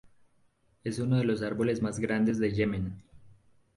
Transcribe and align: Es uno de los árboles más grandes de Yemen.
Es 0.83 0.97
uno 0.97 1.17
de 1.17 1.23
los 1.25 1.43
árboles 1.43 1.83
más 1.83 1.99
grandes 1.99 2.39
de 2.39 2.51
Yemen. 2.53 3.03